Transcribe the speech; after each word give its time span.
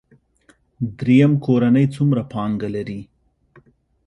دریم 0.99 1.31
کورنۍ 1.45 1.85
څومره 1.95 2.21
پانګه 2.33 2.69
لري. 2.75 3.01